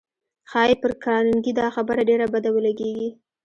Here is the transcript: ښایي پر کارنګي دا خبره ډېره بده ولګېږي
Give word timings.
ښایي 0.51 0.75
پر 0.81 0.91
کارنګي 1.03 1.51
دا 1.59 1.67
خبره 1.75 2.01
ډېره 2.09 2.25
بده 2.33 2.49
ولګېږي 2.51 3.09